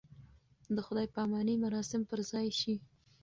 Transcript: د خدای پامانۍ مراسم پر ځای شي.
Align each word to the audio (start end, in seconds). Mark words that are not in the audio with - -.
د 0.75 0.77
خدای 0.85 1.07
پامانۍ 1.15 1.55
مراسم 1.65 2.01
پر 2.09 2.19
ځای 2.31 2.47
شي. 2.59 2.75